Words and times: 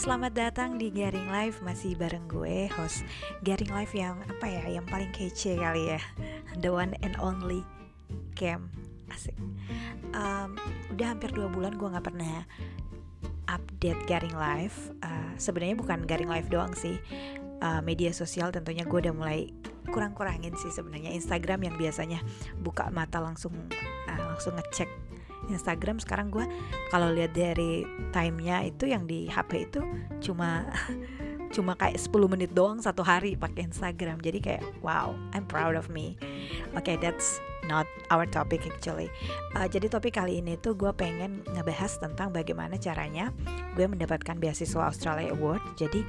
selamat 0.00 0.32
datang 0.32 0.80
di 0.80 0.88
Garing 0.88 1.28
Live. 1.28 1.60
Masih 1.60 1.92
bareng 1.92 2.24
gue, 2.24 2.72
host 2.72 3.04
Garing 3.44 3.68
Live 3.68 3.92
yang 3.92 4.16
apa 4.32 4.48
ya, 4.48 4.80
yang 4.80 4.88
paling 4.88 5.12
kece 5.12 5.60
kali 5.60 5.92
ya. 5.92 6.00
The 6.64 6.72
one 6.72 6.96
and 7.04 7.20
only 7.20 7.60
Cam. 8.32 8.72
Asik. 9.12 9.36
Um, 10.16 10.56
Udah 10.96 11.12
hampir 11.12 11.28
dua 11.36 11.52
bulan 11.52 11.76
gue 11.76 11.84
gak 11.84 12.08
pernah 12.08 12.48
update 13.44 14.00
Garing 14.08 14.32
Live. 14.32 14.72
Uh, 15.04 15.36
Sebenarnya 15.36 15.76
bukan 15.76 16.08
Garing 16.08 16.32
Live 16.32 16.48
doang 16.48 16.72
sih. 16.72 16.96
Uh, 17.60 17.84
Media 17.84 18.16
sosial 18.16 18.48
tentunya 18.56 18.88
gue 18.88 18.98
udah 19.04 19.12
mulai 19.12 19.52
kurang-kurangin 19.92 20.56
sih 20.56 20.72
sebenarnya. 20.72 21.12
Instagram 21.12 21.68
yang 21.68 21.76
biasanya 21.76 22.24
buka 22.56 22.88
mata 22.88 23.20
langsung 23.20 23.52
uh, 24.08 24.20
langsung 24.32 24.56
ngecek 24.56 25.09
Instagram 25.52 25.98
sekarang 25.98 26.30
gue 26.30 26.46
kalau 26.88 27.10
lihat 27.10 27.34
dari 27.34 27.86
timenya 28.14 28.64
itu 28.66 28.88
yang 28.90 29.04
di 29.04 29.26
HP 29.26 29.70
itu 29.70 29.82
cuma 30.22 30.66
cuma 31.54 31.74
kayak 31.74 31.98
10 31.98 32.14
menit 32.30 32.50
doang 32.54 32.78
satu 32.78 33.02
hari 33.02 33.34
pakai 33.34 33.66
Instagram. 33.66 34.22
Jadi 34.22 34.38
kayak 34.38 34.62
wow 34.80 35.14
I'm 35.34 35.44
proud 35.46 35.74
of 35.74 35.90
me. 35.90 36.14
Oke 36.78 36.94
okay, 36.94 36.96
that's 36.96 37.42
not 37.66 37.86
our 38.10 38.24
topic 38.24 38.64
actually. 38.66 39.10
Uh, 39.54 39.66
jadi 39.68 39.90
topik 39.90 40.16
kali 40.16 40.40
ini 40.40 40.56
tuh 40.58 40.74
gue 40.74 40.90
pengen 40.94 41.44
ngebahas 41.52 42.00
tentang 42.00 42.32
bagaimana 42.32 42.74
caranya 42.80 43.34
gue 43.78 43.86
mendapatkan 43.86 44.36
beasiswa 44.38 44.90
Australia 44.90 45.30
Award. 45.34 45.62
Jadi 45.76 46.02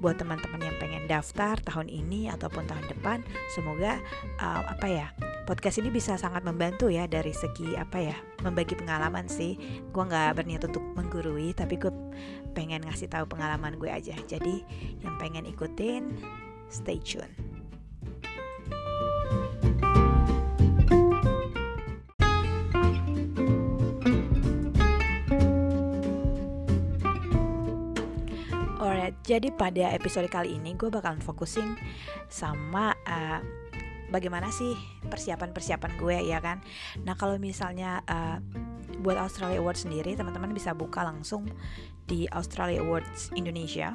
buat 0.00 0.20
teman-teman 0.20 0.60
yang 0.60 0.76
pengen 0.76 1.04
daftar 1.06 1.56
tahun 1.64 1.88
ini 1.88 2.32
ataupun 2.32 2.66
tahun 2.66 2.84
depan 2.90 3.24
semoga 3.54 4.00
uh, 4.40 4.62
apa 4.66 4.86
ya 4.88 5.08
podcast 5.46 5.78
ini 5.78 5.94
bisa 5.94 6.18
sangat 6.18 6.42
membantu 6.42 6.90
ya 6.90 7.06
dari 7.06 7.30
segi 7.30 7.78
apa 7.78 8.02
ya 8.02 8.18
membagi 8.42 8.74
pengalaman 8.74 9.30
sih. 9.30 9.54
Gue 9.94 10.02
nggak 10.02 10.42
berniat 10.42 10.66
untuk 10.66 10.82
menggurui 10.98 11.54
tapi 11.54 11.78
gue 11.78 11.94
pengen 12.50 12.82
ngasih 12.82 13.06
tahu 13.06 13.30
pengalaman 13.30 13.78
gue 13.78 13.86
aja. 13.86 14.18
Jadi 14.26 14.66
yang 15.06 15.14
pengen 15.22 15.46
ikutin 15.46 16.10
stay 16.66 16.98
tune. 16.98 17.30
Alright, 28.82 29.14
jadi 29.22 29.54
pada 29.54 29.94
episode 29.94 30.26
kali 30.26 30.58
ini 30.58 30.74
gue 30.74 30.90
bakalan 30.90 31.22
fokusin 31.22 31.78
sama 32.26 32.98
uh, 33.06 33.65
bagaimana 34.16 34.48
sih 34.48 34.72
persiapan-persiapan 35.04 35.92
gue 36.00 36.16
ya 36.24 36.40
kan. 36.40 36.64
Nah 37.04 37.12
kalau 37.20 37.36
misalnya 37.36 38.00
uh, 38.08 38.40
buat 39.04 39.20
Australia 39.20 39.60
Awards 39.60 39.84
sendiri 39.84 40.16
teman-teman 40.16 40.56
bisa 40.56 40.72
buka 40.72 41.04
langsung 41.04 41.44
di 42.08 42.24
Australia 42.32 42.80
Awards 42.80 43.36
Indonesia 43.36 43.92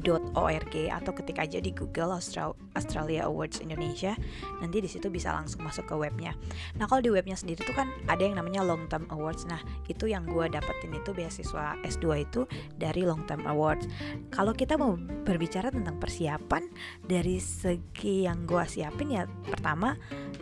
.org 0.00 0.74
atau 0.74 1.12
ketik 1.12 1.38
aja 1.38 1.58
di 1.60 1.70
Google 1.70 2.16
Australia 2.16 3.28
Awards 3.28 3.60
Indonesia 3.60 4.16
nanti 4.58 4.80
di 4.80 4.88
situ 4.88 5.12
bisa 5.12 5.32
langsung 5.32 5.62
masuk 5.64 5.88
ke 5.88 5.94
webnya. 5.96 6.32
Nah 6.80 6.88
kalau 6.88 7.04
di 7.04 7.10
webnya 7.12 7.36
sendiri 7.36 7.62
tuh 7.62 7.76
kan 7.76 7.88
ada 8.08 8.20
yang 8.20 8.36
namanya 8.36 8.64
Long 8.64 8.88
Term 8.88 9.06
Awards. 9.12 9.44
Nah 9.46 9.60
itu 9.86 10.08
yang 10.08 10.24
gue 10.26 10.48
dapetin 10.48 10.94
itu 10.96 11.10
beasiswa 11.12 11.76
S2 11.84 12.06
itu 12.24 12.44
dari 12.76 13.04
Long 13.04 13.24
Term 13.28 13.44
Awards. 13.44 13.84
Kalau 14.32 14.56
kita 14.56 14.80
mau 14.80 14.96
berbicara 15.24 15.68
tentang 15.68 16.00
persiapan 16.00 16.64
dari 17.04 17.36
segi 17.42 18.24
yang 18.24 18.48
gue 18.48 18.64
siapin 18.64 19.12
ya 19.12 19.28
pertama 19.48 19.96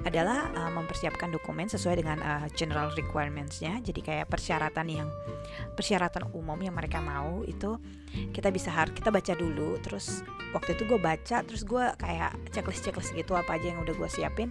adalah 0.07 0.53
uh, 0.55 0.71
mempersiapkan 0.71 1.35
dokumen 1.35 1.67
sesuai 1.67 2.01
dengan 2.01 2.19
uh, 2.23 2.47
general 2.55 2.95
requirements-nya. 2.95 3.83
Jadi 3.83 4.01
kayak 4.05 4.31
persyaratan 4.31 4.87
yang 4.87 5.09
persyaratan 5.75 6.31
umum 6.37 6.59
yang 6.61 6.77
mereka 6.77 7.03
mau 7.03 7.43
itu 7.47 7.79
kita 8.31 8.49
bisa 8.49 8.73
harus 8.73 8.95
kita 8.97 9.13
baca 9.13 9.33
dulu 9.37 9.48
terus 9.85 10.27
waktu 10.53 10.75
itu 10.75 10.89
gue 10.89 11.01
baca 11.01 11.45
terus 11.45 11.63
gue 11.63 11.85
kayak 12.01 12.33
checklist 12.51 12.83
checklist 12.85 13.13
gitu 13.13 13.37
apa 13.37 13.57
aja 13.57 13.73
yang 13.73 13.81
udah 13.85 13.95
gue 13.95 14.09
siapin. 14.11 14.51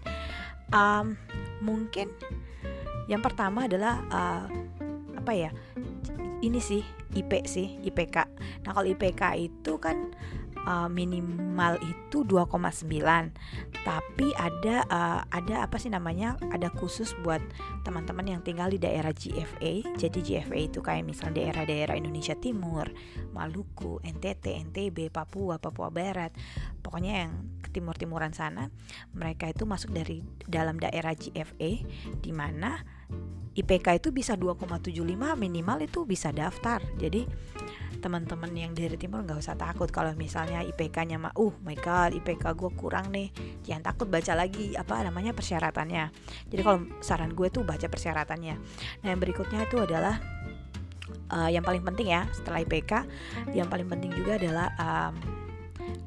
Um, 0.74 1.16
mungkin 1.64 2.12
yang 3.08 3.24
pertama 3.24 3.66
adalah 3.66 4.04
uh, 4.12 4.46
apa 5.16 5.32
ya 5.32 5.52
ini 6.44 6.60
sih 6.62 6.84
IP 7.16 7.48
sih 7.48 7.80
IPK 7.88 8.18
nah 8.68 8.72
kalau 8.76 8.88
IPK 8.88 9.24
itu 9.40 9.80
kan 9.80 10.12
uh, 10.68 10.92
minimal 10.92 11.80
itu 11.80 12.28
2,9 12.28 12.84
tapi 13.88 14.28
ada 14.36 14.84
uh, 14.92 15.22
ada 15.32 15.64
apa 15.64 15.80
sih 15.80 15.88
namanya? 15.88 16.36
Ada 16.52 16.68
khusus 16.76 17.16
buat 17.24 17.40
teman-teman 17.88 18.28
yang 18.28 18.42
tinggal 18.44 18.68
di 18.68 18.78
daerah 18.78 19.16
GFA 19.16 19.88
jadi 19.96 20.20
GFA 20.20 20.60
itu 20.68 20.80
kayak 20.84 21.08
misal 21.08 21.32
daerah-daerah 21.32 21.96
Indonesia 21.96 22.36
Timur 22.36 22.92
Maluku 23.32 24.04
NTT 24.04 24.68
NTB 24.70 25.08
Papua 25.08 25.56
Papua 25.58 25.88
Barat. 25.88 26.36
Pokoknya 26.84 27.26
yang 27.28 27.32
ke 27.64 27.72
timur-timuran 27.72 28.36
sana 28.36 28.68
mereka 29.16 29.48
itu 29.48 29.64
masuk 29.64 29.96
dari 29.96 30.20
dalam 30.44 30.76
daerah 30.76 31.16
GFA 31.16 31.72
di 32.20 32.32
mana 32.36 32.84
IPK 33.58 33.98
itu 33.98 34.10
bisa 34.14 34.38
2,75 34.38 34.94
minimal 35.34 35.78
itu 35.82 36.06
bisa 36.06 36.30
daftar. 36.30 36.78
Jadi 37.02 37.26
teman-teman 37.98 38.52
yang 38.54 38.72
dari 38.72 38.96
timur 38.96 39.26
nggak 39.26 39.40
usah 39.42 39.58
takut. 39.58 39.90
Kalau 39.90 40.14
misalnya 40.14 40.64
IPK-nya 40.64 41.18
mah 41.18 41.34
uh 41.36 41.54
my 41.66 41.76
god 41.78 42.14
IPK 42.14 42.54
gue 42.54 42.72
kurang 42.78 43.10
nih. 43.12 43.30
Jangan 43.66 43.94
takut 43.94 44.08
baca 44.08 44.34
lagi 44.34 44.74
apa 44.78 45.04
namanya 45.04 45.34
persyaratannya. 45.34 46.06
Jadi 46.50 46.62
kalau 46.62 46.86
saran 47.04 47.34
gue 47.34 47.48
tuh 47.50 47.66
baca 47.66 47.86
persyaratannya. 47.90 48.56
Nah 49.04 49.08
yang 49.08 49.22
berikutnya 49.22 49.66
itu 49.66 49.82
adalah 49.82 50.22
uh, 51.32 51.50
yang 51.50 51.64
paling 51.64 51.84
penting 51.84 52.12
ya 52.12 52.28
setelah 52.32 52.64
IPK 52.64 53.04
yang 53.56 53.68
paling 53.68 53.88
penting 53.88 54.12
juga 54.16 54.40
adalah 54.40 54.68
um, 54.80 55.14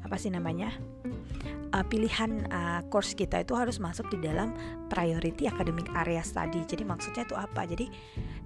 apa 0.05 0.15
sih 0.17 0.29
namanya 0.29 0.73
uh, 1.73 1.85
pilihan 1.87 2.47
uh, 2.51 2.81
course 2.91 3.15
kita 3.15 3.41
itu 3.43 3.55
harus 3.55 3.79
masuk 3.79 4.07
di 4.11 4.19
dalam 4.19 4.53
priority 4.91 5.47
academic 5.47 5.87
area 5.95 6.21
study. 6.21 6.63
Jadi 6.67 6.83
maksudnya 6.83 7.23
itu 7.23 7.35
apa? 7.35 7.63
Jadi 7.65 7.87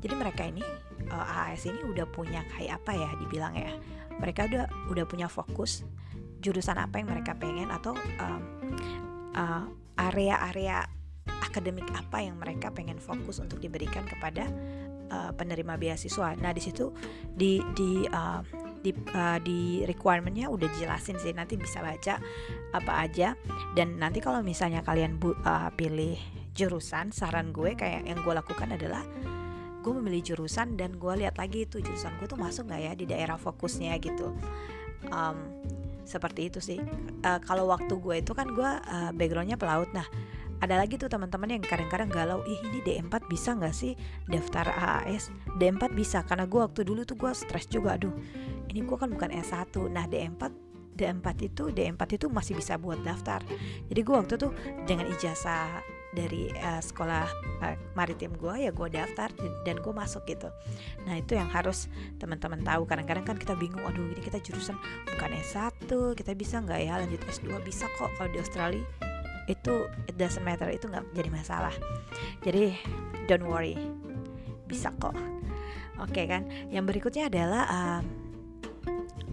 jadi 0.01 0.13
mereka 0.15 0.45
ini 0.45 0.61
uh, 1.09 1.25
AAS 1.49 1.65
ini 1.67 1.81
udah 1.89 2.05
punya 2.09 2.45
kayak 2.55 2.81
apa 2.81 2.91
ya 2.93 3.09
dibilang 3.19 3.53
ya. 3.57 3.73
Mereka 4.21 4.47
udah 4.47 4.65
udah 4.93 5.05
punya 5.09 5.27
fokus 5.27 5.83
jurusan 6.39 6.77
apa 6.77 7.01
yang 7.01 7.09
mereka 7.09 7.33
pengen 7.33 7.73
atau 7.73 7.97
um, 8.21 8.41
uh, 9.33 9.65
area-area 9.97 10.85
akademik 11.41 11.87
apa 11.95 12.21
yang 12.21 12.37
mereka 12.37 12.69
pengen 12.69 13.01
fokus 13.01 13.41
untuk 13.41 13.57
diberikan 13.63 14.05
kepada 14.05 14.45
uh, 15.09 15.31
penerima 15.33 15.79
beasiswa. 15.79 16.37
Nah, 16.37 16.51
di 16.53 16.61
situ 16.61 16.93
di 17.33 17.63
di 17.73 18.05
uh, 18.05 18.64
di 18.85 18.93
uh, 18.93 19.41
di 19.41 19.81
requirementnya 19.89 20.45
udah 20.53 20.69
jelasin 20.77 21.17
sih 21.17 21.33
nanti 21.33 21.57
bisa 21.57 21.81
baca 21.81 22.21
apa 22.69 22.93
aja. 23.01 23.33
Dan 23.73 23.97
nanti 23.97 24.21
kalau 24.21 24.45
misalnya 24.45 24.85
kalian 24.85 25.17
bu, 25.17 25.33
uh, 25.41 25.73
pilih 25.73 26.13
jurusan 26.53 27.09
saran 27.09 27.49
gue 27.49 27.73
kayak 27.73 28.05
yang 28.05 28.21
gue 28.21 28.33
lakukan 28.37 28.77
adalah 28.77 29.01
gue 29.81 29.93
memilih 29.97 30.33
jurusan 30.33 30.77
dan 30.77 30.97
gue 30.97 31.13
lihat 31.25 31.41
lagi 31.41 31.65
itu 31.65 31.81
jurusan 31.81 32.15
gue 32.21 32.29
tuh 32.29 32.39
masuk 32.39 32.69
nggak 32.69 32.81
ya 32.81 32.91
di 32.93 33.05
daerah 33.09 33.41
fokusnya 33.41 33.97
gitu. 33.97 34.37
Um, 35.09 35.37
seperti 36.05 36.53
itu 36.53 36.61
sih. 36.61 36.77
Uh, 37.25 37.41
kalau 37.41 37.65
waktu 37.73 37.97
gue 37.97 38.21
itu 38.21 38.37
kan 38.37 38.53
gue 38.53 38.69
uh, 38.69 39.09
backgroundnya 39.17 39.57
pelaut. 39.57 39.89
Nah 39.89 40.05
ada 40.63 40.79
lagi 40.79 40.95
tuh 40.95 41.11
teman-teman 41.11 41.59
yang 41.59 41.63
kadang-kadang 41.63 42.07
galau 42.07 42.39
ih 42.47 42.59
ini 42.71 42.79
D4 42.79 43.27
bisa 43.27 43.53
nggak 43.53 43.75
sih 43.75 43.93
daftar 44.25 44.71
AAS 44.71 45.27
D4 45.59 45.91
bisa 45.91 46.23
karena 46.23 46.47
gue 46.47 46.59
waktu 46.63 46.81
dulu 46.87 47.03
tuh 47.03 47.19
gue 47.19 47.31
stres 47.35 47.67
juga 47.67 47.99
aduh 47.99 48.15
ini 48.71 48.85
gue 48.85 48.97
kan 48.97 49.09
bukan 49.11 49.29
S1 49.31 49.73
nah 49.91 50.05
D4 50.05 50.65
D4 50.95 51.27
itu 51.43 51.63
D4 51.75 52.01
itu 52.15 52.27
masih 52.31 52.55
bisa 52.55 52.79
buat 52.79 53.03
daftar. 53.03 53.43
Jadi 53.91 53.99
gue 53.99 54.15
waktu 54.15 54.39
tuh 54.39 54.55
dengan 54.87 55.11
ijazah 55.11 55.83
dari 56.15 56.47
uh, 56.63 56.79
sekolah 56.79 57.27
uh, 57.59 57.75
maritim 57.99 58.31
gue 58.39 58.63
ya 58.63 58.71
gue 58.71 58.87
daftar 58.87 59.27
dan 59.67 59.75
gue 59.83 59.93
masuk 59.93 60.23
gitu. 60.23 60.47
Nah 61.03 61.19
itu 61.19 61.35
yang 61.35 61.51
harus 61.51 61.91
teman-teman 62.15 62.63
tahu. 62.63 62.87
Kadang-kadang 62.87 63.27
kan 63.27 63.35
kita 63.35 63.59
bingung 63.59 63.83
aduh 63.83 64.07
ini 64.15 64.23
kita 64.23 64.39
jurusan 64.39 64.79
bukan 65.03 65.35
S1 65.35 65.91
kita 66.15 66.31
bisa 66.31 66.63
nggak 66.63 66.79
ya 66.79 66.95
lanjut 67.03 67.19
S2 67.27 67.59
bisa 67.67 67.91
kok 67.99 68.09
kalau 68.15 68.31
di 68.31 68.39
Australia. 68.39 68.81
Itu 69.51 69.91
it 70.07 70.15
doesn't 70.15 70.47
matter 70.47 70.71
itu 70.71 70.87
nggak 70.87 71.11
jadi 71.11 71.27
masalah. 71.27 71.75
Jadi 72.39 72.71
don't 73.27 73.43
worry. 73.43 73.75
Bisa 74.65 74.95
kok. 74.95 75.13
Oke 75.99 76.23
okay, 76.23 76.25
kan? 76.27 76.47
Yang 76.71 76.95
berikutnya 76.95 77.27
adalah 77.27 77.63
um, 77.67 78.24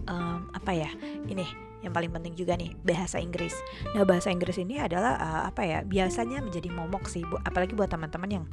um, 0.07 0.49
apa 0.53 0.71
ya 0.73 0.89
ini 1.27 1.45
yang 1.83 1.91
paling 1.91 2.15
penting 2.15 2.33
juga 2.39 2.55
nih 2.55 2.71
bahasa 2.79 3.19
Inggris. 3.19 3.51
Nah 3.91 4.07
bahasa 4.07 4.31
Inggris 4.31 4.55
ini 4.55 4.79
adalah 4.79 5.19
uh, 5.19 5.43
apa 5.51 5.67
ya 5.67 5.83
biasanya 5.83 6.39
menjadi 6.39 6.71
momok 6.71 7.11
sih, 7.11 7.27
bu 7.27 7.35
apalagi 7.43 7.75
buat 7.75 7.91
teman-teman 7.91 8.29
yang 8.31 8.45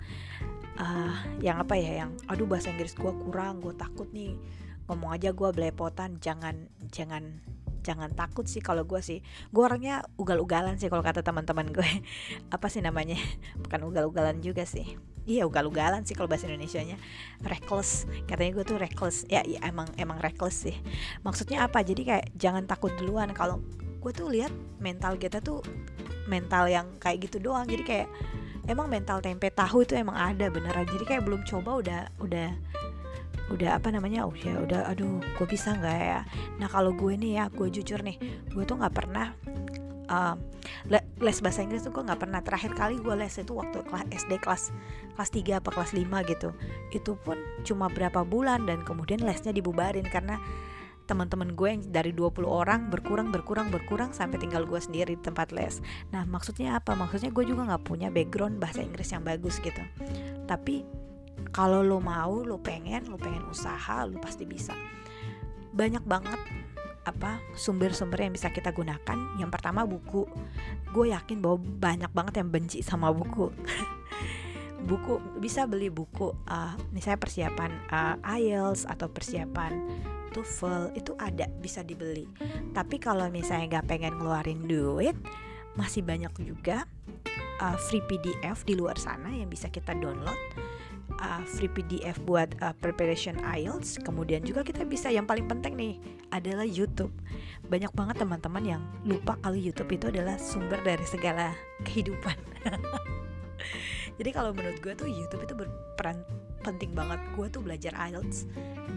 uh, 0.83 1.15
yang 1.39 1.63
apa 1.63 1.79
ya 1.79 2.05
yang 2.05 2.11
aduh 2.27 2.51
bahasa 2.51 2.75
Inggris 2.75 2.99
gue 2.99 3.13
kurang, 3.23 3.63
gue 3.63 3.71
takut 3.79 4.11
nih 4.11 4.35
ngomong 4.91 5.15
aja 5.15 5.31
gue 5.31 5.49
belepotan, 5.55 6.19
jangan 6.19 6.67
jangan 6.91 7.39
jangan 7.81 8.13
takut 8.13 8.47
sih 8.47 8.63
kalau 8.63 8.85
gue 8.85 9.01
sih. 9.01 9.25
Gue 9.51 9.67
orangnya 9.67 10.05
ugal-ugalan 10.21 10.77
sih 10.77 10.89
kalau 10.93 11.05
kata 11.05 11.25
teman-teman 11.25 11.73
gue 11.73 11.85
apa 12.55 12.67
sih 12.69 12.85
namanya? 12.85 13.17
Bukan 13.61 13.81
ugal-ugalan 13.89 14.39
juga 14.45 14.65
sih. 14.65 14.97
Iya 15.29 15.45
ugal-ugalan 15.45 16.05
sih 16.09 16.17
kalau 16.17 16.29
bahasa 16.29 16.49
Indonesia-nya. 16.49 16.97
Reckless. 17.45 18.09
Katanya 18.25 18.51
gue 18.61 18.65
tuh 18.65 18.79
reckless. 18.81 19.29
Ya, 19.29 19.45
ya 19.45 19.61
emang 19.67 19.89
emang 20.01 20.21
reckless 20.21 20.69
sih. 20.69 20.77
Maksudnya 21.27 21.67
apa? 21.69 21.85
Jadi 21.85 22.03
kayak 22.09 22.27
jangan 22.37 22.65
takut 22.65 22.93
duluan. 22.97 23.33
Kalau 23.37 23.61
gue 24.01 24.13
tuh 24.17 24.33
lihat 24.33 24.53
mental 24.81 25.21
kita 25.21 25.45
tuh 25.45 25.61
mental 26.27 26.71
yang 26.71 26.87
kayak 26.99 27.29
gitu 27.29 27.43
doang. 27.43 27.69
Jadi 27.69 27.83
kayak 27.85 28.09
emang 28.71 28.87
mental 28.87 29.19
tempe 29.19 29.51
tahu 29.51 29.85
itu 29.85 29.99
emang 29.99 30.17
ada 30.17 30.47
beneran. 30.49 30.87
Jadi 30.89 31.05
kayak 31.05 31.23
belum 31.27 31.43
coba 31.43 31.81
udah 31.83 32.01
udah 32.23 32.49
udah 33.51 33.77
apa 33.77 33.91
namanya 33.91 34.25
oh 34.25 34.35
ya 34.35 34.55
udah 34.63 34.87
aduh 34.91 35.19
gue 35.19 35.47
bisa 35.51 35.75
nggak 35.75 35.99
ya 35.99 36.21
nah 36.63 36.71
kalau 36.71 36.95
gue 36.95 37.19
nih 37.19 37.43
ya 37.43 37.45
gue 37.51 37.69
jujur 37.69 38.01
nih 38.01 38.17
gue 38.47 38.63
tuh 38.63 38.79
nggak 38.79 38.95
pernah 38.95 39.35
uh, 40.11 40.35
les 41.21 41.39
bahasa 41.43 41.63
Inggris 41.63 41.83
tuh 41.83 41.95
gue 41.95 42.03
nggak 42.07 42.21
pernah 42.21 42.41
terakhir 42.43 42.75
kali 42.75 42.99
gue 42.99 43.15
les 43.19 43.35
itu 43.35 43.53
waktu 43.55 43.83
kelas 43.87 44.07
SD 44.11 44.33
kelas 44.43 44.75
kelas 45.19 45.31
3 45.35 45.61
apa 45.63 45.69
kelas 45.75 45.93
5 45.95 46.31
gitu 46.31 46.51
itu 46.95 47.13
pun 47.21 47.39
cuma 47.67 47.87
berapa 47.91 48.23
bulan 48.27 48.67
dan 48.67 48.83
kemudian 48.87 49.23
lesnya 49.23 49.51
dibubarin 49.51 50.07
karena 50.07 50.39
teman-teman 51.11 51.59
gue 51.59 51.69
yang 51.75 51.83
dari 51.91 52.15
20 52.15 52.47
orang 52.47 52.87
berkurang 52.87 53.35
berkurang 53.35 53.67
berkurang 53.75 54.15
sampai 54.15 54.39
tinggal 54.39 54.63
gue 54.63 54.79
sendiri 54.79 55.19
di 55.19 55.23
tempat 55.27 55.51
les. 55.51 55.83
Nah, 56.15 56.23
maksudnya 56.23 56.79
apa? 56.79 56.95
Maksudnya 56.95 57.35
gue 57.35 57.51
juga 57.51 57.67
nggak 57.67 57.83
punya 57.83 58.15
background 58.15 58.63
bahasa 58.63 58.87
Inggris 58.87 59.11
yang 59.11 59.27
bagus 59.27 59.59
gitu. 59.59 59.83
Tapi 60.47 60.87
kalau 61.49 61.81
lo 61.81 61.99
mau, 61.99 62.45
lo 62.45 62.61
pengen, 62.61 63.09
lo 63.09 63.17
pengen 63.17 63.49
usaha, 63.49 64.05
lo 64.05 64.21
pasti 64.21 64.45
bisa. 64.45 64.77
Banyak 65.73 66.05
banget 66.05 66.41
apa 67.09 67.41
sumber-sumber 67.57 68.21
yang 68.29 68.35
bisa 68.37 68.53
kita 68.53 68.71
gunakan. 68.77 69.19
Yang 69.41 69.51
pertama 69.51 69.89
buku. 69.89 70.29
Gue 70.93 71.17
yakin 71.17 71.41
bahwa 71.41 71.59
banyak 71.59 72.13
banget 72.13 72.35
yang 72.45 72.49
benci 72.53 72.85
sama 72.85 73.09
buku. 73.11 73.49
Buku 74.81 75.21
bisa 75.37 75.69
beli 75.69 75.93
buku 75.93 76.33
uh, 76.49 76.73
misalnya 76.89 77.21
persiapan 77.21 77.69
uh, 77.93 78.17
IELTS 78.25 78.89
atau 78.89 79.13
persiapan 79.13 79.77
TOEFL 80.33 80.97
itu 80.97 81.13
ada 81.21 81.45
bisa 81.61 81.85
dibeli. 81.85 82.25
Tapi 82.73 82.97
kalau 82.97 83.29
misalnya 83.29 83.77
nggak 83.77 83.87
pengen 83.93 84.17
ngeluarin 84.17 84.65
duit 84.65 85.13
masih 85.77 86.01
banyak 86.01 86.33
juga 86.41 86.89
uh, 87.61 87.77
free 87.77 88.03
PDF 88.09 88.65
di 88.65 88.73
luar 88.73 88.97
sana 88.97 89.29
yang 89.29 89.53
bisa 89.53 89.69
kita 89.69 89.93
download 89.93 90.41
uh, 91.21 91.45
free 91.45 91.71
PDF 91.71 92.19
buat 92.25 92.51
uh, 92.65 92.75
preparation 92.81 93.37
IELTS. 93.45 94.01
Kemudian 94.03 94.43
juga 94.43 94.65
kita 94.65 94.83
bisa 94.89 95.13
yang 95.13 95.29
paling 95.29 95.47
penting 95.47 95.77
nih 95.77 95.95
adalah 96.33 96.65
YouTube. 96.67 97.13
Banyak 97.69 97.93
banget 97.95 98.17
teman-teman 98.19 98.65
yang 98.65 98.83
lupa 99.07 99.37
kalau 99.45 99.57
YouTube 99.57 99.93
itu 99.95 100.09
adalah 100.11 100.41
sumber 100.41 100.81
dari 100.83 101.05
segala 101.07 101.55
kehidupan. 101.87 102.37
Jadi 104.19 104.31
kalau 104.33 104.53
menurut 104.53 104.81
gue 104.81 104.93
tuh 104.97 105.09
YouTube 105.09 105.45
itu 105.45 105.55
berperan 105.57 106.21
penting 106.63 106.93
banget. 106.93 107.21
Gue 107.35 107.47
tuh 107.49 107.65
belajar 107.65 107.93
IELTS, 107.97 108.49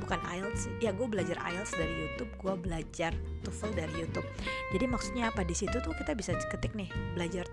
bukan 0.04 0.20
IELTS. 0.24 0.70
Ya 0.84 0.92
gue 0.92 1.08
belajar 1.08 1.40
IELTS 1.40 1.74
dari 1.76 1.94
YouTube, 1.94 2.32
gue 2.40 2.54
belajar 2.60 3.12
TOEFL 3.44 3.72
dari 3.76 3.94
YouTube. 4.04 4.28
Jadi 4.76 4.86
maksudnya 4.86 5.32
apa 5.32 5.42
di 5.48 5.56
situ 5.56 5.80
tuh 5.80 5.96
kita 5.96 6.16
bisa 6.16 6.36
ketik 6.52 6.76
nih 6.76 6.92
belajar 7.16 7.48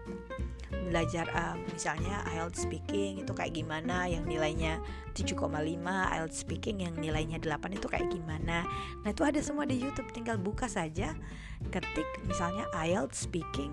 belajar 0.90 1.30
uh, 1.30 1.54
misalnya 1.70 2.26
IELTS 2.34 2.66
speaking 2.66 3.22
itu 3.22 3.30
kayak 3.30 3.54
gimana 3.54 4.10
yang 4.10 4.26
nilainya 4.26 4.82
7,5 5.14 5.46
IELTS 5.86 6.36
speaking 6.42 6.82
yang 6.82 6.94
nilainya 6.98 7.38
8 7.38 7.78
itu 7.78 7.86
kayak 7.86 8.10
gimana 8.10 8.66
nah 9.06 9.08
itu 9.14 9.22
ada 9.22 9.38
semua 9.38 9.66
di 9.70 9.78
YouTube 9.78 10.10
tinggal 10.10 10.34
buka 10.34 10.66
saja 10.66 11.14
ketik 11.70 12.06
misalnya 12.26 12.66
IELTS 12.74 13.30
speaking 13.30 13.70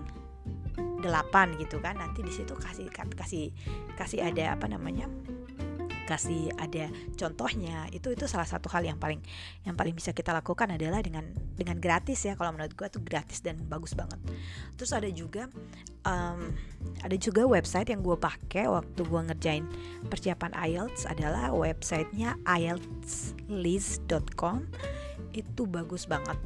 8 1.02 1.58
gitu 1.58 1.82
kan 1.82 1.98
nanti 1.98 2.22
di 2.22 2.30
situ 2.30 2.54
kasih 2.54 2.86
kasih 2.94 3.50
kasih 3.98 4.22
ada 4.22 4.54
apa 4.54 4.70
namanya 4.70 5.10
kasih 6.08 6.48
ada 6.56 6.88
contohnya 7.20 7.84
itu 7.92 8.16
itu 8.16 8.24
salah 8.24 8.48
satu 8.48 8.72
hal 8.72 8.88
yang 8.88 8.96
paling 8.96 9.20
yang 9.68 9.76
paling 9.76 9.92
bisa 9.92 10.16
kita 10.16 10.32
lakukan 10.32 10.72
adalah 10.72 11.04
dengan 11.04 11.28
dengan 11.52 11.76
gratis 11.76 12.24
ya 12.24 12.32
kalau 12.32 12.56
menurut 12.56 12.72
gue 12.72 12.88
tuh 12.88 13.04
gratis 13.04 13.44
dan 13.44 13.60
bagus 13.68 13.92
banget. 13.92 14.16
Terus 14.80 14.96
ada 14.96 15.12
juga 15.12 15.52
um, 16.08 16.56
ada 17.04 17.12
juga 17.20 17.44
website 17.44 17.92
yang 17.92 18.00
gue 18.00 18.16
pakai 18.16 18.64
waktu 18.72 19.04
gue 19.04 19.20
ngerjain 19.28 19.68
persiapan 20.08 20.56
IELTS 20.56 21.04
adalah 21.04 21.52
websitenya 21.52 22.40
IELTSlist.com 22.48 24.64
itu 25.32 25.68
bagus 25.68 26.08
banget. 26.08 26.36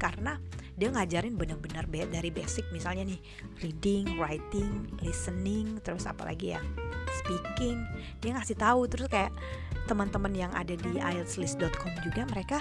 Karena 0.00 0.40
dia 0.74 0.88
ngajarin 0.88 1.36
bener-bener 1.36 1.84
dari 2.08 2.30
basic. 2.32 2.64
Misalnya 2.72 3.04
nih 3.04 3.20
reading, 3.60 4.16
writing, 4.16 4.88
listening, 5.04 5.76
terus 5.84 6.08
apa 6.08 6.24
lagi 6.24 6.56
ya 6.56 6.60
speaking. 7.22 7.84
Dia 8.24 8.36
ngasih 8.36 8.56
tahu. 8.56 8.88
Terus 8.88 9.08
kayak 9.12 9.32
teman-teman 9.84 10.32
yang 10.32 10.52
ada 10.56 10.72
di 10.72 10.96
IELTSlist.com 10.96 11.92
juga 12.00 12.24
mereka 12.28 12.58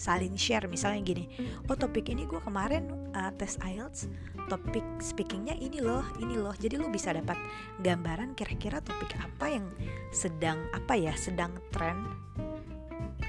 saling 0.00 0.32
share. 0.40 0.64
Misalnya 0.64 1.04
gini 1.04 1.28
oh 1.68 1.76
topik 1.76 2.08
ini 2.08 2.24
gue 2.24 2.40
kemarin 2.40 2.88
uh, 3.12 3.28
tes 3.36 3.60
IELTS. 3.60 4.08
Topik 4.48 4.82
speakingnya 4.98 5.54
ini 5.60 5.84
loh 5.84 6.02
ini 6.16 6.40
loh. 6.40 6.56
Jadi 6.56 6.80
lo 6.80 6.88
bisa 6.88 7.12
dapat 7.12 7.36
gambaran 7.84 8.32
kira-kira 8.32 8.80
topik 8.80 9.12
apa 9.20 9.46
yang 9.52 9.68
sedang 10.10 10.64
apa 10.72 10.96
ya 10.96 11.12
sedang 11.12 11.52
tren 11.70 12.08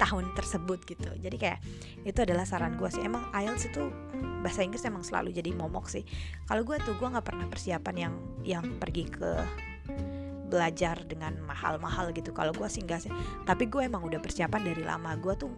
tahun 0.01 0.33
tersebut 0.33 0.81
gitu. 0.89 1.13
Jadi 1.21 1.37
kayak 1.37 1.61
itu 2.01 2.19
adalah 2.25 2.49
saran 2.49 2.73
gue 2.73 2.89
sih. 2.89 3.05
Emang 3.05 3.29
IELTS 3.37 3.69
itu 3.69 3.93
bahasa 4.41 4.65
Inggris 4.65 4.81
emang 4.81 5.05
selalu 5.05 5.29
jadi 5.29 5.53
momok 5.53 5.93
sih. 5.93 6.01
Kalau 6.49 6.65
gue 6.65 6.81
tuh 6.81 6.97
gue 6.97 7.05
nggak 7.05 7.25
pernah 7.25 7.45
persiapan 7.45 7.95
yang 7.95 8.13
yang 8.41 8.65
pergi 8.81 9.05
ke 9.05 9.31
belajar 10.49 10.99
dengan 11.05 11.37
mahal-mahal 11.45 12.09
gitu. 12.11 12.33
Kalau 12.33 12.51
gue 12.51 12.65
sih 12.65 12.81
enggak 12.81 13.05
sih. 13.05 13.13
Tapi 13.45 13.69
gue 13.69 13.85
emang 13.85 14.01
udah 14.01 14.17
persiapan 14.17 14.61
dari 14.65 14.81
lama. 14.81 15.13
Gue 15.21 15.37
tuh 15.37 15.53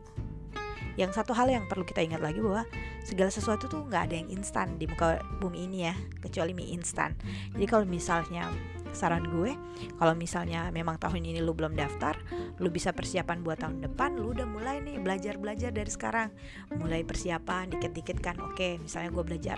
yang 0.93 1.09
satu 1.09 1.33
hal 1.33 1.49
yang 1.49 1.65
perlu 1.65 1.81
kita 1.81 2.05
ingat 2.05 2.21
lagi 2.21 2.37
bahwa 2.37 2.69
segala 3.01 3.33
sesuatu 3.33 3.65
tuh 3.65 3.81
nggak 3.89 4.11
ada 4.11 4.15
yang 4.21 4.29
instan 4.29 4.77
di 4.77 4.85
muka 4.85 5.23
bumi 5.39 5.65
ini 5.65 5.89
ya. 5.89 5.95
Kecuali 6.19 6.51
mie 6.51 6.75
instan. 6.75 7.15
Jadi 7.55 7.65
kalau 7.65 7.87
misalnya 7.87 8.51
saran 8.93 9.25
gue 9.27 9.57
kalau 9.97 10.13
misalnya 10.13 10.69
memang 10.69 11.01
tahun 11.01 11.25
ini 11.25 11.41
lu 11.41 11.57
belum 11.57 11.73
daftar 11.73 12.15
lu 12.61 12.69
bisa 12.69 12.93
persiapan 12.93 13.41
buat 13.41 13.59
tahun 13.59 13.81
depan 13.81 14.15
lu 14.15 14.31
udah 14.31 14.45
mulai 14.45 14.79
nih 14.79 15.01
belajar 15.01 15.35
belajar 15.41 15.73
dari 15.73 15.89
sekarang. 15.89 16.29
Mulai 16.77 17.03
persiapan 17.03 17.73
dikit-dikit 17.73 18.21
kan 18.21 18.37
oke 18.39 18.79
misalnya 18.79 19.09
gue 19.11 19.23
belajar 19.25 19.57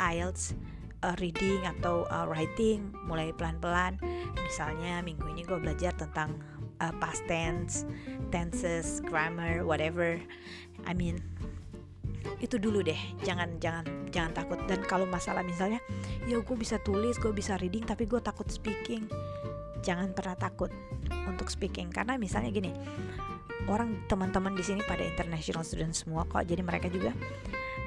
IELTS 0.00 0.56
uh, 1.04 1.14
reading 1.20 1.60
atau 1.78 2.08
uh, 2.08 2.26
writing 2.26 2.90
mulai 3.04 3.30
pelan-pelan. 3.36 4.00
Misalnya 4.40 5.04
minggu 5.04 5.28
ini 5.30 5.44
gue 5.44 5.58
belajar 5.60 5.92
tentang 5.94 6.40
uh, 6.80 6.94
past 6.98 7.22
tense 7.28 7.84
tenses 8.32 9.04
grammar 9.04 9.62
whatever. 9.62 10.18
I 10.88 10.96
mean 10.96 11.20
itu 12.38 12.58
dulu 12.58 12.82
deh 12.82 12.98
jangan 13.22 13.58
jangan 13.58 13.84
jangan 14.10 14.32
takut. 14.34 14.58
Dan 14.66 14.82
kalau 14.86 15.06
masalah 15.06 15.42
misalnya 15.46 15.78
ya 16.26 16.38
gue 16.38 16.56
bisa 16.56 16.78
tulis 16.82 17.18
gue 17.18 17.32
bisa 17.34 17.58
reading 17.58 17.86
tapi 17.86 18.04
gue 18.06 18.20
takut 18.22 18.46
speaking. 18.50 19.06
Jangan 19.82 20.14
pernah 20.14 20.38
takut 20.38 20.70
untuk 21.26 21.50
speaking. 21.50 21.90
Karena 21.90 22.18
misalnya 22.18 22.50
gini 22.54 22.72
orang 23.70 24.06
teman-teman 24.10 24.58
di 24.58 24.64
sini 24.66 24.82
pada 24.82 25.02
international 25.06 25.62
student 25.66 25.94
semua 25.94 26.26
kok. 26.26 26.44
Jadi 26.46 26.62
mereka 26.62 26.90
juga 26.90 27.14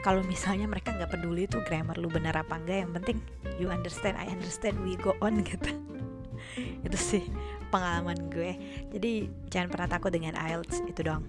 kalau 0.05 0.21
misalnya 0.23 0.69
mereka 0.69 0.93
nggak 0.93 1.17
peduli 1.17 1.49
tuh 1.49 1.65
grammar 1.65 1.97
lu 1.97 2.07
benar 2.07 2.37
apa 2.37 2.61
enggak 2.61 2.85
yang 2.85 2.91
penting 2.93 3.17
you 3.57 3.73
understand 3.73 4.13
I 4.15 4.29
understand 4.29 4.77
we 4.85 4.95
go 4.99 5.17
on 5.19 5.41
gitu. 5.49 5.71
Itu 6.85 6.97
sih 6.99 7.23
pengalaman 7.73 8.29
gue. 8.29 8.53
Jadi 8.93 9.27
jangan 9.49 9.67
pernah 9.73 9.89
takut 9.89 10.11
dengan 10.13 10.37
IELTS 10.37 10.85
itu 10.85 11.01
dong 11.01 11.25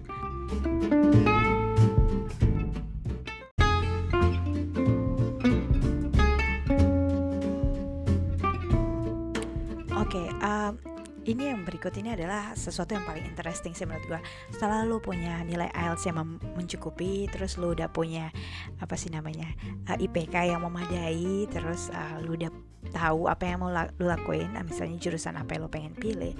Oke, 10.07 10.23
okay, 10.23 10.31
um, 10.39 10.79
ini 11.27 11.51
yang 11.51 11.67
berikut 11.67 11.91
ini 11.99 12.15
adalah 12.15 12.55
sesuatu 12.55 12.95
yang 12.95 13.03
paling 13.03 13.27
interesting 13.27 13.75
sih 13.75 13.83
menurut 13.83 14.07
gue 14.07 14.21
setelah 14.55 14.87
lo 14.87 15.03
punya 15.03 15.43
nilai 15.43 15.67
IELTS 15.75 16.07
yang 16.07 16.39
mencukupi 16.55 17.27
terus 17.27 17.59
lo 17.59 17.75
udah 17.75 17.91
punya 17.91 18.31
apa 18.79 18.95
sih 18.95 19.11
namanya 19.11 19.51
uh, 19.91 19.99
eh, 19.99 20.07
IPK 20.07 20.55
yang 20.55 20.63
memadai 20.63 21.43
terus 21.51 21.91
uh, 21.91 22.23
lo 22.23 22.39
udah 22.39 22.47
tahu 22.95 23.27
apa 23.27 23.43
yang 23.51 23.59
mau 23.59 23.67
lo 23.67 23.83
lakuin 23.99 24.55
uh, 24.55 24.63
misalnya 24.63 24.95
jurusan 24.95 25.35
apa 25.35 25.59
yang 25.59 25.67
lo 25.67 25.71
pengen 25.71 25.91
pilih 25.99 26.31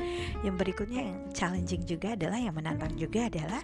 yang 0.48 0.56
berikutnya 0.56 1.12
yang 1.12 1.20
challenging 1.36 1.84
juga 1.84 2.16
adalah 2.16 2.40
yang 2.40 2.56
menantang 2.56 2.96
juga 2.96 3.28
adalah 3.28 3.60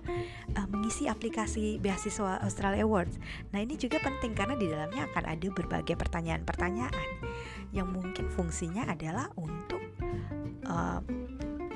uh, 0.60 0.68
mengisi 0.68 1.08
aplikasi 1.08 1.80
beasiswa 1.80 2.44
Australia 2.44 2.84
Awards. 2.84 3.16
Nah 3.56 3.64
ini 3.64 3.80
juga 3.80 4.04
penting 4.04 4.36
karena 4.36 4.60
di 4.60 4.68
dalamnya 4.68 5.08
akan 5.08 5.24
ada 5.24 5.48
berbagai 5.48 5.96
pertanyaan-pertanyaan 5.96 7.08
yang 7.72 7.88
mungkin 7.88 8.28
fungsinya 8.28 8.86
adalah 8.92 9.32
untuk 9.40 9.93
uh, 10.68 11.00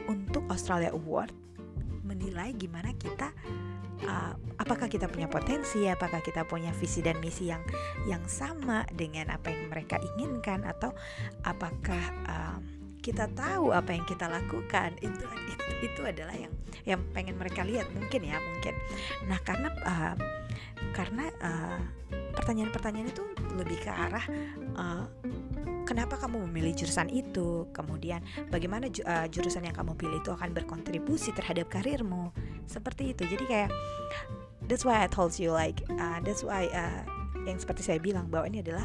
untuk 0.07 0.43
Australia 0.51 0.91
Award 0.95 1.33
menilai 2.07 2.55
gimana 2.55 2.95
kita 2.95 3.35
uh, 4.07 4.33
apakah 4.57 4.87
kita 4.87 5.11
punya 5.11 5.27
potensi 5.27 5.85
apakah 5.87 6.23
kita 6.23 6.47
punya 6.47 6.71
visi 6.75 7.03
dan 7.03 7.19
misi 7.19 7.51
yang 7.51 7.63
yang 8.07 8.23
sama 8.25 8.87
dengan 8.95 9.31
apa 9.33 9.51
yang 9.51 9.67
mereka 9.67 9.99
inginkan 10.15 10.63
atau 10.63 10.95
apakah 11.43 12.03
uh, 12.27 12.59
kita 13.07 13.31
tahu 13.31 13.71
apa 13.71 13.95
yang 13.95 14.03
kita 14.03 14.27
lakukan. 14.27 14.99
Itu 14.99 15.23
itu, 15.23 15.67
itu 15.87 16.01
adalah 16.03 16.35
yang 16.35 16.51
yang 16.83 16.99
pengen 17.15 17.39
mereka 17.39 17.63
lihat 17.63 17.87
mungkin 17.95 18.27
ya 18.27 18.35
mungkin. 18.35 18.75
Nah 19.31 19.39
karena 19.47 19.71
uh, 19.87 20.15
karena 20.93 21.29
uh, 21.41 21.79
pertanyaan-pertanyaan 22.37 23.09
itu 23.09 23.23
lebih 23.57 23.81
ke 23.81 23.89
arah 23.89 24.25
uh, 24.77 25.05
kenapa 25.87 26.19
kamu 26.19 26.51
memilih 26.51 26.75
jurusan 26.75 27.07
itu? 27.07 27.65
Kemudian 27.71 28.19
bagaimana 28.51 28.91
ju 28.91 29.01
uh, 29.07 29.25
jurusan 29.31 29.63
yang 29.63 29.73
kamu 29.73 29.95
pilih 29.95 30.19
itu 30.19 30.35
akan 30.35 30.51
berkontribusi 30.51 31.31
terhadap 31.31 31.71
karirmu? 31.71 32.35
Seperti 32.67 33.15
itu. 33.15 33.23
Jadi 33.23 33.47
kayak 33.47 33.71
that's 34.67 34.83
why 34.83 34.99
I 34.99 35.07
told 35.07 35.39
you 35.39 35.55
like 35.55 35.79
uh, 35.95 36.19
that's 36.21 36.43
why 36.43 36.67
uh, 36.75 37.01
yang 37.47 37.55
seperti 37.55 37.87
saya 37.87 38.03
bilang 38.03 38.27
bahwa 38.27 38.51
ini 38.51 38.59
adalah 38.59 38.83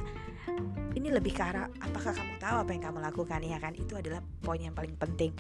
ini 0.94 1.08
lebih 1.10 1.34
ke 1.34 1.42
arah 1.42 1.66
apakah 1.82 2.14
kamu 2.14 2.38
tahu 2.38 2.56
apa 2.62 2.70
yang 2.70 2.82
kamu 2.86 2.98
lakukan 3.02 3.40
ya 3.42 3.58
kan? 3.58 3.74
Itu 3.74 3.98
adalah 3.98 4.22
poin 4.40 4.62
yang 4.62 4.76
paling 4.76 4.94
penting. 4.94 5.34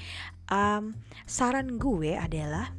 Um, 0.50 0.98
saran 1.30 1.78
gue 1.78 2.18
adalah 2.18 2.74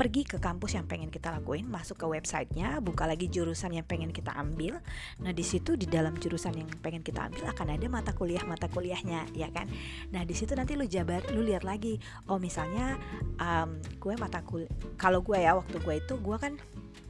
pergi 0.00 0.24
ke 0.24 0.40
kampus 0.40 0.80
yang 0.80 0.88
pengen 0.88 1.12
kita 1.12 1.28
lakuin, 1.28 1.68
masuk 1.68 2.00
ke 2.00 2.06
websitenya, 2.08 2.80
buka 2.80 3.04
lagi 3.04 3.28
jurusan 3.28 3.76
yang 3.76 3.84
pengen 3.84 4.16
kita 4.16 4.32
ambil. 4.32 4.80
Nah 5.20 5.36
di 5.36 5.44
situ 5.44 5.76
di 5.76 5.84
dalam 5.84 6.16
jurusan 6.16 6.56
yang 6.56 6.72
pengen 6.80 7.04
kita 7.04 7.28
ambil 7.28 7.52
akan 7.52 7.76
ada 7.76 7.84
mata 7.92 8.16
kuliah 8.16 8.40
mata 8.48 8.64
kuliahnya, 8.72 9.28
ya 9.36 9.52
kan? 9.52 9.68
Nah 10.08 10.24
di 10.24 10.32
situ 10.32 10.56
nanti 10.56 10.72
lu 10.72 10.88
jabar, 10.88 11.20
lu 11.36 11.44
lihat 11.44 11.68
lagi. 11.68 12.00
Oh 12.32 12.40
misalnya 12.40 12.96
um, 13.36 13.76
gue 14.00 14.16
mata 14.16 14.40
kuliah, 14.40 14.72
kalau 14.96 15.20
gue 15.20 15.36
ya 15.36 15.52
waktu 15.52 15.76
gue 15.76 15.94
itu 16.00 16.16
gue 16.16 16.36
kan 16.40 16.56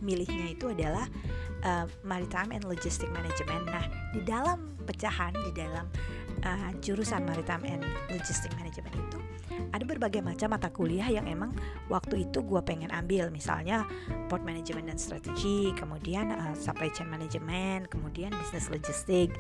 milihnya 0.03 0.51
itu 0.51 0.75
adalah 0.75 1.07
uh, 1.63 1.87
maritime 2.03 2.51
and 2.51 2.67
logistic 2.67 3.07
management. 3.15 3.71
Nah 3.71 3.87
di 4.11 4.27
dalam 4.27 4.75
pecahan 4.83 5.31
di 5.47 5.55
dalam 5.55 5.87
uh, 6.43 6.75
jurusan 6.83 7.23
maritime 7.23 7.71
and 7.71 7.87
logistic 8.11 8.51
management 8.59 8.99
itu 8.99 9.30
ada 9.71 9.85
berbagai 9.85 10.25
macam 10.25 10.57
mata 10.57 10.73
kuliah 10.73 11.07
yang 11.07 11.29
emang 11.29 11.53
waktu 11.93 12.29
itu 12.29 12.41
gue 12.41 12.61
pengen 12.65 12.89
ambil. 12.91 13.29
Misalnya 13.29 13.85
port 14.27 14.43
management 14.43 14.91
dan 14.91 14.99
strategi 14.99 15.71
kemudian 15.77 16.33
uh, 16.33 16.55
supply 16.57 16.89
chain 16.91 17.09
management 17.09 17.93
kemudian 17.93 18.33
business 18.41 18.73
logistik. 18.73 19.33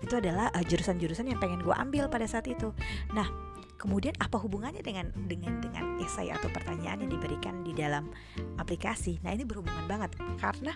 Itu 0.00 0.18
adalah 0.18 0.50
uh, 0.52 0.64
jurusan-jurusan 0.64 1.28
yang 1.28 1.38
pengen 1.38 1.62
gue 1.62 1.74
ambil 1.74 2.08
pada 2.08 2.24
saat 2.24 2.48
itu. 2.48 2.72
Nah 3.12 3.28
kemudian 3.76 4.16
apa 4.16 4.40
hubungannya 4.40 4.80
dengan 4.80 5.12
dengan 5.28 5.60
dengan 5.60 6.00
esai 6.00 6.32
atau 6.32 6.48
pertanyaan 6.48 7.04
yang 7.04 7.12
diberikan 7.12 7.60
di 7.60 7.76
dalam 7.76 8.08
aplikasi? 8.56 9.20
Nah 9.20 9.36
ini 9.36 9.44
berhubungan 9.44 9.84
banget. 9.84 10.16
Karena 10.40 10.72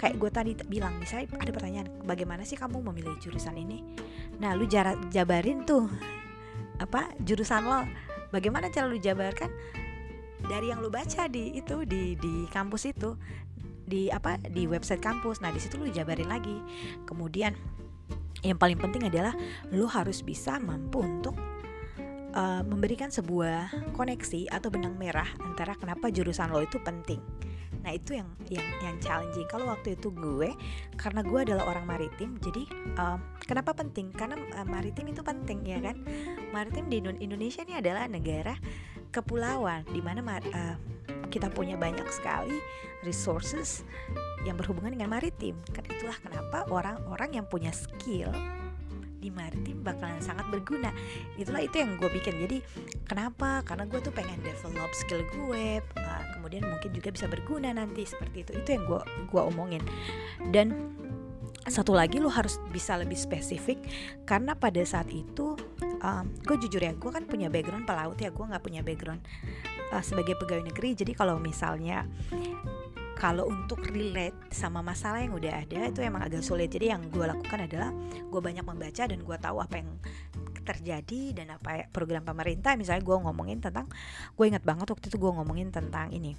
kayak 0.00 0.16
gue 0.16 0.30
tadi 0.32 0.52
bilang 0.66 0.96
misalnya 0.96 1.28
ada 1.36 1.52
pertanyaan 1.52 1.88
bagaimana 2.02 2.42
sih 2.42 2.56
kamu 2.56 2.80
memilih 2.92 3.14
jurusan 3.20 3.54
ini? 3.60 3.84
Nah 4.40 4.56
lu 4.56 4.64
jabarin 4.66 5.68
tuh 5.68 5.86
apa 6.80 7.14
jurusan 7.22 7.62
lo 7.62 7.86
bagaimana 8.32 8.72
cara 8.72 8.88
lu 8.88 8.98
jabarkan? 8.98 9.52
Dari 10.42 10.74
yang 10.74 10.82
lu 10.82 10.90
baca 10.90 11.30
di 11.30 11.54
itu 11.54 11.86
di 11.86 12.18
di 12.18 12.50
kampus 12.50 12.90
itu 12.90 13.14
di 13.86 14.10
apa 14.10 14.40
di 14.42 14.66
website 14.66 14.98
kampus. 14.98 15.38
Nah 15.38 15.54
di 15.54 15.60
situ 15.62 15.78
lu 15.78 15.86
jabarin 15.92 16.26
lagi. 16.26 16.58
Kemudian 17.06 17.54
yang 18.42 18.58
paling 18.58 18.80
penting 18.80 19.06
adalah 19.06 19.36
lu 19.70 19.86
harus 19.86 20.24
bisa 20.24 20.58
mampu 20.58 20.98
untuk 21.04 21.38
uh, 22.34 22.64
memberikan 22.66 23.12
sebuah 23.12 23.94
koneksi 23.94 24.50
atau 24.50 24.68
benang 24.72 24.98
merah 24.98 25.28
antara 25.46 25.78
kenapa 25.78 26.10
jurusan 26.10 26.50
lo 26.50 26.58
itu 26.64 26.82
penting 26.82 27.22
Nah 27.82 27.92
itu 27.94 28.14
yang 28.18 28.28
yang 28.48 28.66
yang 28.82 28.96
challenging. 29.02 29.46
Kalau 29.50 29.70
waktu 29.70 29.98
itu 29.98 30.08
gue, 30.14 30.54
karena 30.94 31.20
gue 31.22 31.40
adalah 31.42 31.64
orang 31.68 31.84
maritim, 31.86 32.38
jadi 32.38 32.62
uh, 32.98 33.18
kenapa 33.42 33.74
penting? 33.74 34.14
Karena 34.14 34.38
uh, 34.58 34.66
maritim 34.66 35.10
itu 35.10 35.22
penting 35.22 35.66
ya 35.66 35.78
kan. 35.82 35.98
Maritim 36.54 36.86
di 36.86 37.02
Indonesia 37.02 37.62
ini 37.66 37.78
adalah 37.78 38.06
negara 38.06 38.54
kepulauan, 39.12 39.84
di 39.90 40.00
mana 40.00 40.22
uh, 40.24 40.76
kita 41.28 41.50
punya 41.52 41.76
banyak 41.76 42.06
sekali 42.08 42.56
resources 43.02 43.82
yang 44.46 44.54
berhubungan 44.54 44.94
dengan 44.94 45.10
maritim. 45.10 45.58
Kan 45.74 45.84
itulah 45.90 46.16
kenapa 46.22 46.64
orang-orang 46.70 47.42
yang 47.42 47.46
punya 47.50 47.74
skill 47.74 48.30
di 49.22 49.30
maritim 49.30 49.86
bakalan 49.86 50.18
sangat 50.18 50.42
berguna 50.50 50.90
itulah 51.38 51.62
itu 51.62 51.78
yang 51.78 51.94
gue 51.94 52.10
bikin 52.10 52.42
jadi 52.42 52.58
kenapa 53.06 53.62
karena 53.62 53.86
gue 53.86 54.02
tuh 54.02 54.10
pengen 54.10 54.42
develop 54.42 54.90
skill 54.98 55.22
gue 55.30 55.78
kemudian 56.42 56.66
mungkin 56.66 56.90
juga 56.90 57.14
bisa 57.14 57.30
berguna 57.30 57.70
nanti 57.70 58.02
seperti 58.02 58.42
itu. 58.42 58.50
Itu 58.58 58.68
yang 58.74 58.82
gue 58.90 59.00
gua 59.30 59.46
omongin. 59.46 59.78
Dan 60.50 60.74
satu 61.70 61.94
lagi 61.94 62.18
lo 62.18 62.26
harus 62.26 62.58
bisa 62.74 62.98
lebih 62.98 63.14
spesifik 63.14 63.78
karena 64.26 64.58
pada 64.58 64.82
saat 64.82 65.06
itu 65.14 65.54
um, 66.02 66.26
gue 66.42 66.56
jujur 66.66 66.82
ya 66.82 66.90
gue 66.90 67.10
kan 67.14 67.22
punya 67.22 67.46
background 67.46 67.86
pelaut 67.86 68.18
ya 68.18 68.34
gue 68.34 68.42
nggak 68.42 68.58
punya 68.66 68.82
background 68.82 69.22
uh, 69.94 70.02
sebagai 70.02 70.34
pegawai 70.34 70.66
negeri. 70.66 70.98
Jadi 70.98 71.14
kalau 71.14 71.38
misalnya 71.38 72.02
kalau 73.14 73.46
untuk 73.46 73.86
relate 73.86 74.34
sama 74.50 74.82
masalah 74.82 75.22
yang 75.22 75.38
udah 75.38 75.62
ada 75.62 75.86
itu 75.86 76.02
emang 76.02 76.26
agak 76.26 76.42
sulit. 76.42 76.74
Jadi 76.74 76.90
yang 76.90 77.06
gue 77.06 77.22
lakukan 77.22 77.70
adalah 77.70 77.94
gue 78.18 78.40
banyak 78.42 78.66
membaca 78.66 79.06
dan 79.06 79.22
gue 79.22 79.36
tahu 79.38 79.62
apa 79.62 79.78
yang 79.78 79.94
terjadi 80.62 81.36
dan 81.36 81.58
apa 81.58 81.82
ya, 81.82 81.84
program 81.90 82.22
pemerintah 82.24 82.74
misalnya 82.78 83.02
gue 83.02 83.16
ngomongin 83.18 83.58
tentang 83.60 83.86
gue 84.34 84.44
ingat 84.46 84.64
banget 84.64 84.88
waktu 84.88 85.06
itu 85.10 85.18
gue 85.18 85.32
ngomongin 85.32 85.68
tentang 85.74 86.10
ini. 86.14 86.38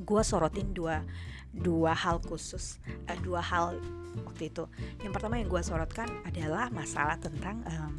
Gue 0.00 0.22
sorotin 0.24 0.74
dua 0.74 1.04
dua 1.50 1.92
hal 1.94 2.22
khusus 2.22 2.78
uh, 3.10 3.18
dua 3.22 3.42
hal 3.42 3.78
waktu 4.26 4.50
itu. 4.50 4.64
Yang 5.02 5.12
pertama 5.14 5.38
yang 5.38 5.50
gue 5.50 5.62
sorotkan 5.62 6.08
adalah 6.26 6.70
masalah 6.70 7.18
tentang 7.18 7.62
um, 7.66 7.94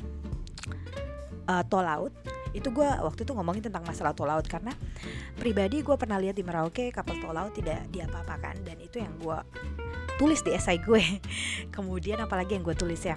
uh, 1.47 1.63
tol 1.67 1.83
laut. 1.83 2.13
Itu 2.51 2.71
gue 2.75 2.83
waktu 2.83 3.23
itu 3.23 3.31
ngomongin 3.31 3.63
tentang 3.71 3.83
masalah 3.87 4.11
tol 4.11 4.27
laut 4.27 4.43
karena 4.47 4.75
pribadi 5.39 5.83
gue 5.83 5.95
pernah 5.95 6.19
lihat 6.19 6.35
di 6.35 6.43
Merauke 6.43 6.91
kapal 6.91 7.19
tol 7.19 7.35
laut 7.35 7.55
tidak 7.55 7.87
diapa-apakan 7.91 8.63
dan 8.67 8.77
itu 8.79 8.99
yang 8.99 9.13
gue 9.19 9.39
tulis 10.19 10.43
di 10.43 10.51
esai 10.55 10.79
gue. 10.79 11.03
Kemudian 11.75 12.19
apalagi 12.23 12.55
yang 12.59 12.63
gue 12.63 12.75
tulis 12.75 13.03
ya 13.03 13.15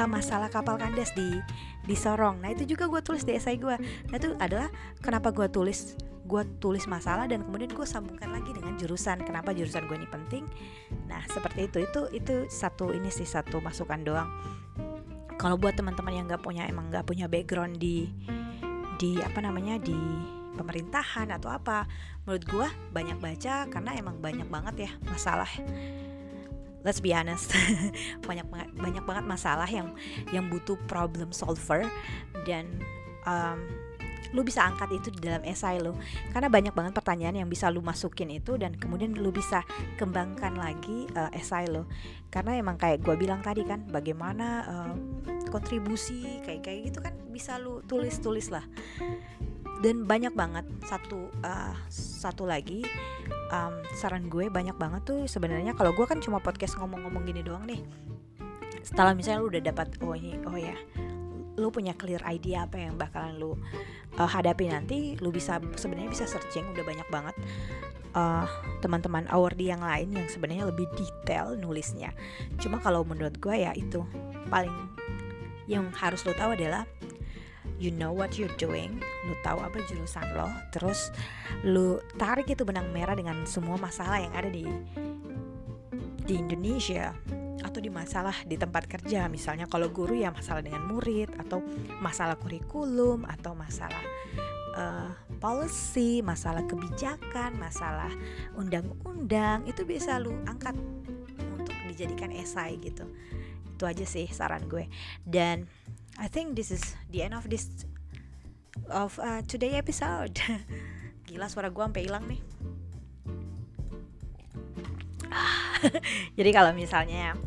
uh, 0.00 0.08
masalah 0.08 0.48
kapal 0.48 0.80
kandas 0.80 1.12
di 1.12 1.40
di 1.84 1.96
Sorong. 1.96 2.40
Nah 2.40 2.52
itu 2.52 2.64
juga 2.64 2.88
gue 2.88 3.00
tulis 3.04 3.24
di 3.24 3.36
esai 3.36 3.60
gue 3.60 3.76
nah 4.08 4.16
itu 4.16 4.32
adalah 4.40 4.72
kenapa 5.04 5.32
gue 5.32 5.48
tulis 5.52 5.96
gue 6.30 6.42
tulis 6.62 6.86
masalah 6.86 7.26
dan 7.26 7.42
kemudian 7.42 7.74
gue 7.74 7.86
sambungkan 7.86 8.30
lagi 8.30 8.54
dengan 8.54 8.78
jurusan. 8.78 9.20
Kenapa 9.26 9.50
jurusan 9.50 9.84
gue 9.90 9.96
ini 9.98 10.08
penting? 10.08 10.44
Nah 11.10 11.20
seperti 11.28 11.68
itu. 11.68 11.78
Itu 11.84 12.00
itu 12.14 12.34
satu 12.48 12.94
ini 12.94 13.10
sih 13.12 13.26
satu 13.26 13.58
masukan 13.60 14.00
doang. 14.00 14.30
Kalau 15.40 15.56
buat 15.56 15.74
teman-teman 15.74 16.12
yang 16.14 16.26
nggak 16.28 16.44
punya 16.44 16.68
emang 16.68 16.92
nggak 16.92 17.04
punya 17.08 17.26
background 17.26 17.80
di 17.80 18.08
di 19.00 19.16
apa 19.24 19.40
namanya 19.40 19.80
di 19.80 19.96
pemerintahan 20.60 21.32
atau 21.32 21.48
apa 21.48 21.88
menurut 22.28 22.44
gue 22.44 22.68
banyak 22.92 23.16
baca 23.16 23.64
karena 23.72 23.96
emang 23.96 24.20
banyak 24.20 24.44
banget 24.44 24.74
ya 24.84 24.90
masalah 25.08 25.48
let's 26.82 27.00
be 27.00 27.12
honest 27.12 27.52
banyak 28.28 28.46
banyak 28.76 29.04
banget 29.04 29.24
masalah 29.24 29.68
yang 29.68 29.92
yang 30.34 30.48
butuh 30.48 30.76
problem 30.88 31.32
solver. 31.34 31.84
Dan 32.48 32.80
um, 33.28 33.60
lu 34.30 34.46
bisa 34.46 34.62
angkat 34.62 34.94
itu 34.94 35.08
di 35.10 35.20
dalam 35.26 35.42
esai 35.42 35.82
lu. 35.82 35.96
Karena 36.30 36.46
banyak 36.46 36.74
banget 36.74 36.92
pertanyaan 36.94 37.42
yang 37.42 37.48
bisa 37.50 37.66
lu 37.72 37.82
masukin 37.82 38.30
itu 38.30 38.54
dan 38.54 38.76
kemudian 38.78 39.16
lu 39.18 39.34
bisa 39.34 39.66
kembangkan 39.98 40.54
lagi 40.54 41.10
uh, 41.18 41.30
esai 41.34 41.66
lu. 41.66 41.86
Karena 42.30 42.54
emang 42.58 42.78
kayak 42.78 43.02
gue 43.02 43.14
bilang 43.18 43.42
tadi 43.42 43.66
kan 43.66 43.82
bagaimana 43.90 44.46
uh, 44.66 44.94
kontribusi 45.50 46.40
kayak 46.46 46.62
kayak 46.62 46.80
gitu 46.92 46.98
kan 47.02 47.14
bisa 47.30 47.58
lu 47.58 47.82
tulis 47.84 48.14
tulis 48.22 48.48
lah. 48.54 48.62
Dan 49.80 50.04
banyak 50.04 50.36
banget 50.36 50.68
satu 50.84 51.32
uh, 51.40 51.74
satu 51.90 52.44
lagi 52.44 52.84
um, 53.50 53.74
saran 53.92 54.30
gue 54.30 54.48
banyak 54.48 54.74
banget 54.78 55.02
tuh 55.04 55.20
sebenarnya. 55.26 55.74
Kalau 55.74 55.92
gue 55.92 56.06
kan 56.06 56.22
cuma 56.22 56.38
podcast 56.40 56.78
ngomong-ngomong 56.78 57.22
gini 57.26 57.42
doang 57.44 57.66
nih. 57.66 57.82
Setelah 58.80 59.12
misalnya 59.12 59.44
lu 59.44 59.48
udah 59.52 59.62
dapat 59.62 59.88
oh 60.00 60.16
ini 60.16 60.40
oh 60.48 60.56
ya 60.56 60.74
lu 61.60 61.68
punya 61.68 61.92
clear 61.92 62.24
idea 62.24 62.64
apa 62.64 62.80
yang 62.80 62.96
bakalan 62.96 63.36
lu 63.36 63.52
uh, 64.16 64.24
hadapi 64.24 64.72
nanti 64.72 65.20
lu 65.20 65.28
bisa 65.28 65.60
sebenarnya 65.76 66.08
bisa 66.08 66.24
searching 66.24 66.64
udah 66.72 66.84
banyak 66.88 67.08
banget 67.12 67.36
uh, 68.16 68.48
teman-teman 68.80 69.28
award 69.28 69.60
yang 69.60 69.84
lain 69.84 70.14
yang 70.16 70.26
sebenarnya 70.26 70.64
lebih 70.70 70.88
detail 70.96 71.54
nulisnya. 71.60 72.16
Cuma 72.56 72.80
kalau 72.80 73.04
menurut 73.04 73.36
gue 73.36 73.54
ya 73.54 73.76
itu 73.76 74.02
paling 74.48 74.72
yang 75.70 75.86
harus 75.94 76.24
lo 76.26 76.34
tahu 76.34 76.58
adalah 76.58 76.88
you 77.80 77.88
know 77.88 78.12
what 78.12 78.36
you're 78.36 78.52
doing, 78.60 79.00
lu 79.24 79.34
tahu 79.40 79.58
apa 79.64 79.80
jurusan 79.88 80.36
lo, 80.36 80.52
terus 80.68 81.08
lu 81.64 81.96
tarik 82.20 82.52
itu 82.52 82.62
benang 82.62 82.92
merah 82.92 83.16
dengan 83.16 83.42
semua 83.48 83.80
masalah 83.80 84.20
yang 84.20 84.36
ada 84.36 84.52
di 84.52 84.68
di 86.28 86.38
Indonesia 86.38 87.16
atau 87.64 87.80
di 87.80 87.88
masalah 87.88 88.36
di 88.44 88.60
tempat 88.60 88.84
kerja. 88.84 89.26
Misalnya 89.32 89.64
kalau 89.64 89.88
guru 89.88 90.14
ya 90.14 90.28
masalah 90.28 90.60
dengan 90.60 90.84
murid 90.86 91.32
atau 91.40 91.64
masalah 92.04 92.36
kurikulum 92.36 93.24
atau 93.24 93.56
masalah 93.56 94.04
uh, 94.76 95.10
policy, 95.40 96.20
masalah 96.20 96.64
kebijakan, 96.68 97.56
masalah 97.56 98.12
undang-undang 98.56 99.64
itu 99.64 99.82
bisa 99.88 100.20
lu 100.20 100.36
angkat 100.44 100.76
untuk 101.56 101.74
dijadikan 101.88 102.32
esai 102.32 102.76
gitu. 102.80 103.08
Itu 103.76 103.88
aja 103.88 104.04
sih 104.04 104.28
saran 104.28 104.68
gue. 104.68 104.88
Dan 105.24 105.64
I 106.20 106.28
think 106.28 106.52
this 106.52 106.68
is 106.68 106.84
the 107.08 107.24
end 107.24 107.32
of 107.32 107.48
this 107.48 107.88
of 108.92 109.16
uh, 109.16 109.40
today 109.48 109.80
episode. 109.80 110.36
Gila 111.26 111.48
suara 111.48 111.72
gue 111.72 111.80
sampai 111.80 112.04
hilang 112.04 112.28
nih. 112.28 112.40
Jadi 116.36 116.50
kalau 116.52 116.76
misalnya 116.76 117.40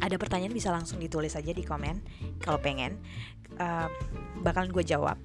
ada 0.00 0.16
pertanyaan 0.16 0.56
bisa 0.56 0.72
langsung 0.72 0.96
ditulis 0.96 1.36
aja 1.36 1.52
di 1.52 1.60
komen. 1.60 2.00
Kalau 2.40 2.56
pengen 2.56 2.96
uh, 3.60 3.92
bakalan 4.40 4.72
gue 4.72 4.88
jawab. 4.88 5.20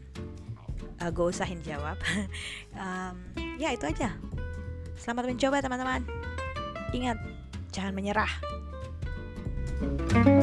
Uh, 0.99 1.07
gue 1.07 1.25
usahin 1.31 1.63
jawab. 1.63 1.95
Um, 2.73 3.29
ya 3.61 3.69
itu 3.69 3.85
aja. 3.85 4.17
Selamat 4.97 5.29
mencoba 5.29 5.61
teman-teman. 5.61 6.01
Ingat 6.89 7.21
jangan 7.69 7.93
menyerah. 7.93 8.33
thank 9.83 10.41
you 10.41 10.42